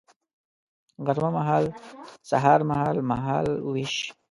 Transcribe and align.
غرمه 1.05 1.29
مهال 1.37 1.65
سهار 2.29 2.59
مهال، 2.69 2.97
مهال 3.11 3.47
ویش 3.71 3.95